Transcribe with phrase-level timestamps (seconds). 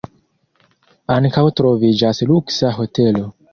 [1.17, 3.33] Ankaŭ troviĝas luksa hotelo.